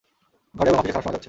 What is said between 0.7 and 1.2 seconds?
অফিসে খারাপ সময় যাচ্ছে।